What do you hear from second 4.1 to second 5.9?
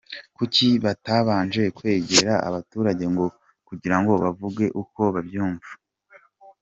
bavuge uko babyumva?”